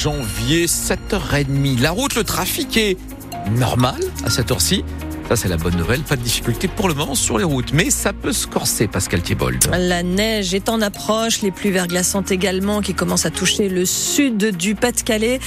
[0.00, 1.82] janvier, 7h30.
[1.82, 2.96] La route, le trafic est
[3.50, 4.82] normal à cette heure-ci.
[5.30, 6.00] Ça, c'est la bonne nouvelle.
[6.00, 9.22] Pas de difficulté pour le moment sur les routes, mais ça peut se corser, Pascal
[9.22, 9.64] Thiebold.
[9.78, 14.56] La neige est en approche, les pluies verglaçantes également qui commencent à toucher le sud
[14.56, 15.38] du Pas-de-Calais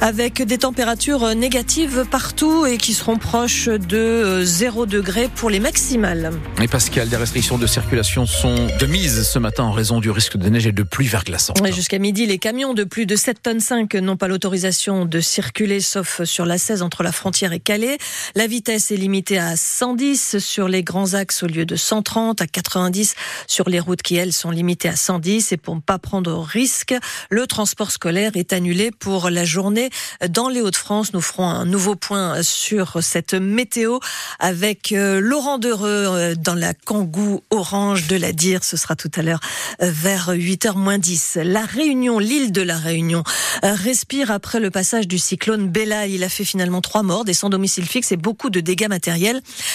[0.00, 6.30] avec des températures négatives partout et qui seront proches de 0 degré pour les maximales.
[6.62, 10.38] Et Pascal, des restrictions de circulation sont de mise ce matin en raison du risque
[10.38, 11.60] de neige et de pluie verglaçante.
[11.74, 15.80] Jusqu'à midi, les camions de plus de 7 tonnes 5 n'ont pas l'autorisation de circuler
[15.80, 17.98] sauf sur la 16 entre la frontière et Calais.
[18.34, 22.46] La vitesse est limitée à 110 sur les grands axes au lieu de 130, à
[22.46, 23.14] 90
[23.46, 25.52] sur les routes qui, elles, sont limitées à 110.
[25.52, 26.94] Et pour ne pas prendre risque,
[27.30, 29.90] le transport scolaire est annulé pour la journée
[30.28, 31.12] dans les Hauts-de-France.
[31.12, 33.98] Nous ferons un nouveau point sur cette météo
[34.38, 38.62] avec euh, Laurent Dereux euh, dans la Kangou orange de la Dire.
[38.62, 39.40] Ce sera tout à l'heure
[39.82, 41.38] euh, vers 8h moins 10.
[41.42, 43.24] La Réunion, l'île de la Réunion,
[43.62, 46.06] respire après le passage du cyclone Bella.
[46.06, 49.15] Il a fait finalement trois morts, des sans domicile fixe et beaucoup de dégâts matériels.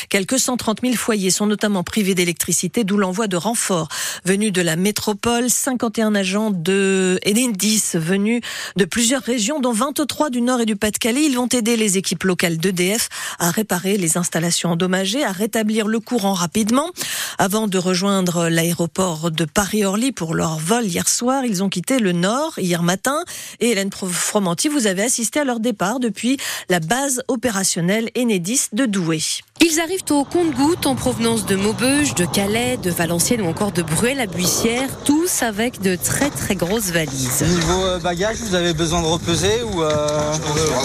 [0.09, 3.87] Quelques 130 000 foyers sont notamment privés d'électricité, d'où l'envoi de renforts
[4.25, 5.49] venus de la métropole.
[5.49, 8.41] 51 agents de Enedis venus
[8.75, 11.23] de plusieurs régions, dont 23 du Nord et du Pas-de-Calais.
[11.23, 15.99] Ils vont aider les équipes locales d'EDF à réparer les installations endommagées, à rétablir le
[15.99, 16.89] courant rapidement.
[17.37, 22.11] Avant de rejoindre l'aéroport de Paris-Orly pour leur vol hier soir, ils ont quitté le
[22.11, 23.23] Nord hier matin.
[23.59, 26.37] Et Hélène Fromanti, vous avez assisté à leur départ depuis
[26.69, 29.19] la base opérationnelle Enedis de Douai.
[29.61, 33.83] Ils arrivent au compte-gouttes en provenance de Maubeuge, de Calais, de Valenciennes ou encore de
[33.83, 34.89] Bruel-la-Buissière,
[35.31, 37.41] tous avec de très très grosses valises.
[37.41, 39.89] Niveau euh, bagage, vous avez besoin de repeser ou euh...
[39.93, 40.31] Ah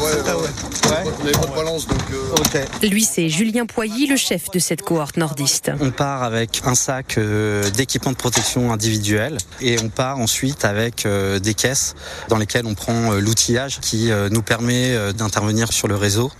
[0.02, 1.98] ouais, ouais, On pas de balance donc.
[2.12, 2.86] Euh...
[2.88, 5.70] Lui, c'est Julien Poilly, le chef de cette cohorte nordiste.
[5.80, 11.06] On part avec un sac euh, d'équipement de protection individuel et on part ensuite avec
[11.06, 11.94] euh, des caisses
[12.28, 16.30] dans lesquelles on prend l'outillage qui nous permet d'intervenir sur le réseau.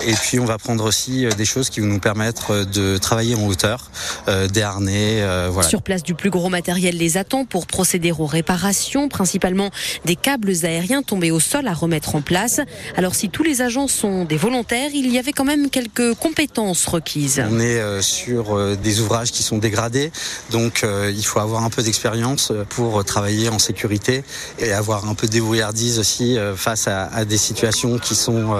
[0.00, 3.90] Et puis on va prendre aussi des choses qui nous permettre de travailler en hauteur,
[4.28, 5.22] euh, des harnais.
[5.22, 5.68] Euh, voilà.
[5.68, 9.70] Sur place, du plus gros matériel les attend pour procéder aux réparations, principalement
[10.04, 12.60] des câbles aériens tombés au sol à remettre en place.
[12.96, 16.84] Alors si tous les agents sont des volontaires, il y avait quand même quelques compétences
[16.86, 17.40] requises.
[17.48, 20.10] On est euh, sur des ouvrages qui sont dégradés,
[20.50, 24.24] donc il faut avoir un peu d'expérience pour travailler en sécurité
[24.58, 28.52] et avoir un peu de débrouillardise aussi face à, des situations qui sont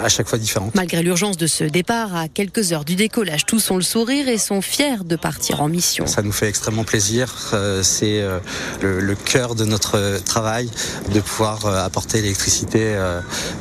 [0.00, 0.74] à chaque fois différentes.
[0.74, 4.38] Malgré l'urgence de ce départ à quelques heures du décollage, tous ont le sourire et
[4.38, 6.08] sont fiers de partir en mission.
[6.08, 7.52] Ça nous fait extrêmement plaisir.
[7.52, 7.82] Euh,
[8.22, 10.68] c'est euh, le, cœur de notre travail
[11.12, 12.96] de pouvoir euh, apporter l'électricité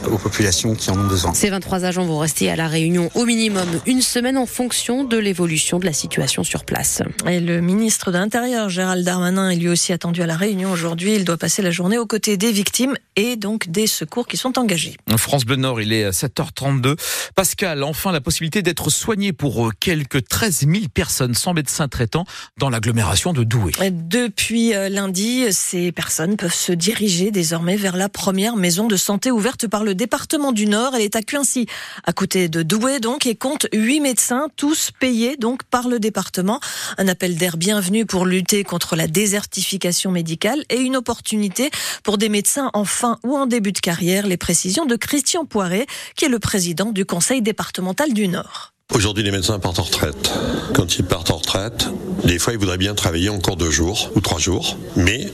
[0.09, 1.33] aux populations qui en ont besoin.
[1.33, 5.17] Ces 23 agents vont rester à la Réunion au minimum une semaine en fonction de
[5.17, 7.01] l'évolution de la situation sur place.
[7.27, 11.15] Et le ministre de l'Intérieur, Gérald Darmanin, est lui aussi attendu à la Réunion aujourd'hui.
[11.15, 14.57] Il doit passer la journée aux côtés des victimes et donc des secours qui sont
[14.57, 14.95] engagés.
[15.17, 16.95] France Bleu Nord, il est 7h32.
[17.35, 22.25] Pascal, enfin la possibilité d'être soigné pour euh, quelques 13 000 personnes sans médecin traitant
[22.57, 23.71] dans l'agglomération de Douai.
[23.91, 29.31] Depuis euh, lundi, ces personnes peuvent se diriger désormais vers la première maison de santé
[29.31, 30.93] ouverte par le département du Nord.
[30.95, 31.67] Elle est à Cuincy,
[32.03, 36.59] à côté de Douai donc, et compte 8 médecins, tous payés donc par le département.
[36.97, 41.69] Un appel d'air bienvenu pour lutter contre la désertification médicale et une opportunité
[42.03, 44.27] pour des médecins en fin ou en début de carrière.
[44.27, 45.85] Les précisions de Christian Poiret,
[46.15, 48.73] qui est le président du conseil départemental du Nord.
[48.93, 50.31] Aujourd'hui, les médecins partent en retraite.
[50.73, 51.87] Quand ils partent en retraite,
[52.25, 55.27] des fois, ils voudraient bien travailler encore deux jours ou trois jours, mais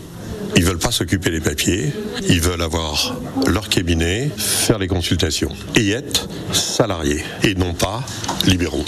[0.56, 1.92] ils veulent pas s'occuper des papiers,
[2.30, 3.16] ils veulent avoir
[3.48, 8.04] leur cabinet, faire les consultations et être salariés et non pas
[8.46, 8.86] libéraux.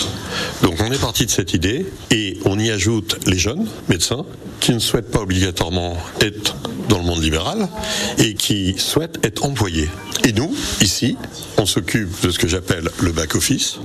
[0.62, 4.26] Donc on est parti de cette idée et on y ajoute les jeunes médecins
[4.60, 6.56] qui ne souhaitent pas obligatoirement être
[6.90, 7.70] dans le monde libéral
[8.18, 9.90] et qui souhaitent être employés.
[10.26, 11.16] Et nous, ici,
[11.58, 13.80] on s'occupe de ce que j'appelle le back-office,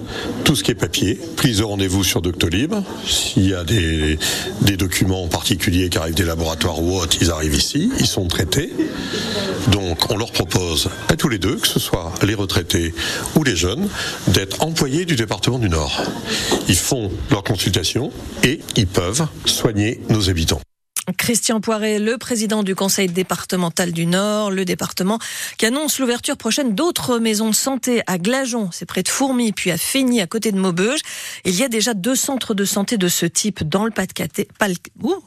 [0.45, 2.75] tout ce qui est papier, prise de rendez-vous sur Doctolib.
[3.07, 4.19] S'il y a des,
[4.77, 8.73] documents particuliers qui arrivent des laboratoires ou autres, ils arrivent ici, ils sont traités.
[9.71, 12.93] Donc on leur propose à tous les deux, que ce soit les retraités
[13.37, 13.89] ou les jeunes,
[14.29, 16.03] d'être employés du département du Nord.
[16.69, 18.11] Ils font leur consultation
[18.43, 20.61] et ils peuvent soigner nos habitants.
[21.19, 25.19] Christian Poiret, le président du conseil départemental du Nord, le département
[25.59, 29.71] qui annonce l'ouverture prochaine d'autres maisons de santé à Glajon, c'est près de Fourmi, puis
[29.71, 31.01] à Feigny, à côté de Maubeuge.
[31.45, 34.49] Il y a déjà deux centres de santé de ce type dans le Pas-de-Calais,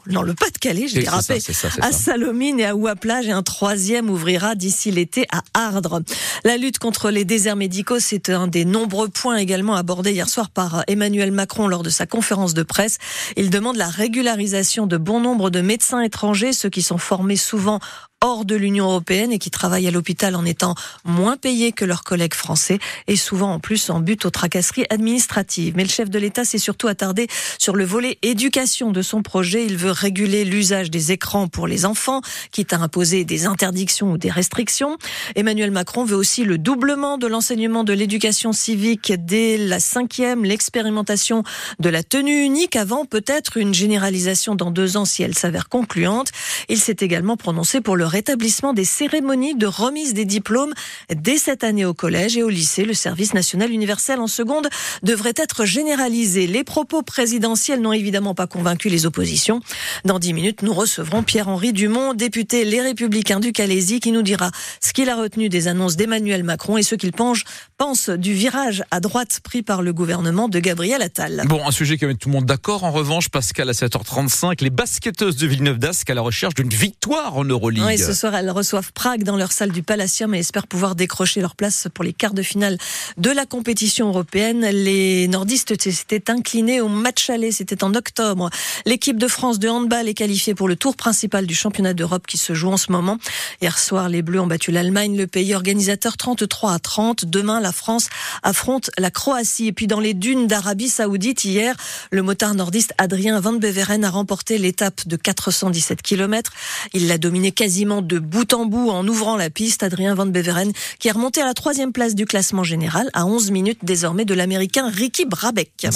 [0.06, 1.38] dans le Pas-de-Calais, je dérapé,
[1.80, 6.00] à Salomine et à Ouaplage, et un troisième ouvrira d'ici l'été à Ardres.
[6.44, 10.50] La lutte contre les déserts médicaux, c'est un des nombreux points également abordés hier soir
[10.50, 12.98] par Emmanuel Macron lors de sa conférence de presse.
[13.36, 17.78] Il demande la régularisation de bon nombre de médecins étrangers, ceux qui sont formés souvent
[18.20, 20.74] hors de l'Union européenne et qui travaillent à l'hôpital en étant
[21.04, 25.74] moins payés que leurs collègues français et souvent en plus en but aux tracasseries administratives.
[25.76, 27.28] Mais le chef de l'État s'est surtout attardé
[27.58, 29.64] sur le volet éducation de son projet.
[29.64, 32.20] Il veut réguler l'usage des écrans pour les enfants,
[32.50, 34.98] quitte à imposer des interdictions ou des restrictions.
[35.36, 41.44] Emmanuel Macron veut aussi le doublement de l'enseignement de l'éducation civique dès la cinquième, l'expérimentation
[41.78, 46.32] de la tenue unique avant peut-être une généralisation dans deux ans si elle s'avère concluante.
[46.68, 50.72] Il s'est également prononcé pour le rétablissement des cérémonies de remise des diplômes
[51.14, 52.84] dès cette année au collège et au lycée.
[52.84, 54.68] Le service national universel en seconde
[55.02, 56.46] devrait être généralisé.
[56.46, 59.60] Les propos présidentiels n'ont évidemment pas convaincu les oppositions.
[60.04, 64.50] Dans dix minutes, nous recevrons Pierre-Henri Dumont, député Les Républicains du Calaisie, qui nous dira
[64.80, 67.40] ce qu'il a retenu des annonces d'Emmanuel Macron et ce qu'il pense,
[67.76, 71.44] pense du virage à droite pris par le gouvernement de Gabriel Attal.
[71.46, 72.84] Bon, un sujet qui met tout le monde d'accord.
[72.84, 77.36] En revanche, Pascal, à 7h35, les basketteuses de Villeneuve d'Ascq à la recherche d'une victoire
[77.36, 77.84] en Euroleague.
[77.86, 81.40] Oui, ce soir, elles reçoivent Prague dans leur salle du Palacium et espèrent pouvoir décrocher
[81.40, 82.78] leur place pour les quarts de finale
[83.16, 84.66] de la compétition européenne.
[84.66, 88.50] Les nordistes s'étaient inclinés au match aller, c'était en octobre.
[88.86, 92.38] L'équipe de France de handball est qualifiée pour le tour principal du championnat d'Europe qui
[92.38, 93.18] se joue en ce moment.
[93.60, 97.24] Hier soir, les Bleus ont battu l'Allemagne, le pays organisateur 33 à 30.
[97.24, 98.08] Demain, la France
[98.42, 99.68] affronte la Croatie.
[99.68, 101.74] Et puis dans les dunes d'Arabie Saoudite, hier,
[102.10, 106.52] le motard nordiste Adrien Van Beveren a remporté l'étape de 417 km.
[106.92, 107.52] Il l'a dominé
[107.88, 109.82] de bout en bout en ouvrant la piste.
[109.82, 113.50] Adrien Van Beveren qui est remonté à la troisième place du classement général à 11
[113.50, 115.86] minutes désormais de l'américain Ricky Brabeck.